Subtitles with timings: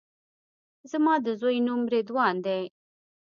[0.91, 2.61] زما د زوی نوم رضوان دی